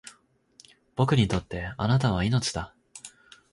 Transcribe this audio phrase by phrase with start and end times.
[0.95, 2.73] 僕にとって貴方は命だ